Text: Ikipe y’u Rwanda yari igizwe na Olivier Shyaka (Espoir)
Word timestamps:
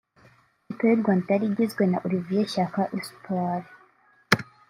Ikipe 0.69 0.83
y’u 0.89 1.01
Rwanda 1.01 1.27
yari 1.31 1.45
igizwe 1.49 1.83
na 1.91 1.97
Olivier 2.05 2.47
Shyaka 2.53 2.81
(Espoir) 2.97 3.63